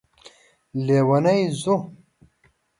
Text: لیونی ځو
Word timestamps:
لیونی 0.85 1.37
ځو 1.61 1.75